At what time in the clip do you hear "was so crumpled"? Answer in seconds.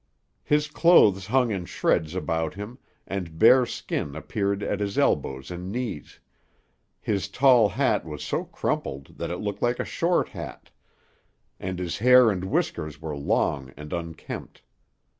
8.03-9.17